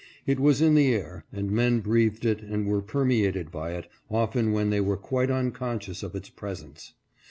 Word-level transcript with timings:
It 0.25 0.39
was 0.39 0.63
in 0.63 0.73
the 0.73 0.95
air, 0.95 1.25
and 1.31 1.51
men 1.51 1.79
breathed 1.79 2.25
it 2.25 2.41
and 2.41 2.65
were 2.65 2.81
permeated 2.81 3.51
by 3.51 3.73
it 3.75 3.87
often 4.09 4.51
when 4.51 4.71
they 4.71 4.81
were 4.81 4.97
quite 4.97 5.29
unconscious 5.29 6.01
of 6.01 6.15
its 6.15 6.27
presence. 6.29 6.93